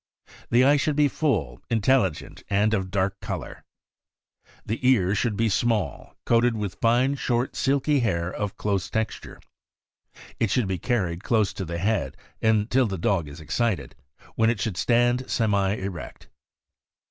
The 0.49 0.65
eye 0.65 0.77
should 0.77 0.95
be 0.95 1.07
full, 1.07 1.61
intelligent, 1.69 2.41
and 2.49 2.73
of 2.73 2.89
dark 2.89 3.19
color. 3.19 3.63
The 4.65 4.79
ear 4.89 5.13
should 5.13 5.35
be 5.37 5.47
small, 5.47 6.15
coated 6.25 6.57
with 6.57 6.79
fine, 6.81 7.13
short, 7.13 7.55
silky 7.55 8.01
Lair 8.01 8.33
of 8.33 8.57
close 8.57 8.89
texture. 8.89 9.39
It 10.39 10.49
should 10.49 10.67
be 10.67 10.79
carried 10.79 11.23
close 11.23 11.53
to 11.53 11.65
the 11.65 11.77
head 11.77 12.17
until 12.41 12.87
the 12.87 12.97
dog 12.97 13.27
is 13.27 13.39
excited, 13.39 13.93
when 14.33 14.49
it 14.49 14.59
should 14.59 14.75
stand 14.75 15.29
semi 15.29 15.75
erect. 15.75 16.29